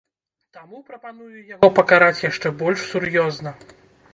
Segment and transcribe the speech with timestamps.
[0.55, 3.55] Таму прапаную яго пакараць яшчэ больш сур'ёзна.